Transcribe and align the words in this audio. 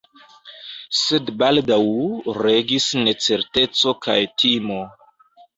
Sed 0.99 1.27
baldaŭ 1.41 1.77
regis 2.39 2.89
necerteco 3.09 3.97
kaj 4.07 4.19
timo. 4.45 4.83